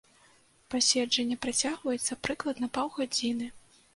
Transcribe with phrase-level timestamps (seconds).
[0.73, 3.51] Паседжанне працягваецца прыкладна паўгадзіны.